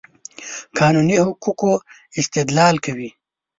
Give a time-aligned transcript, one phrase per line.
[0.79, 1.71] قانوني حقوقو
[2.19, 3.09] استدلال کوي.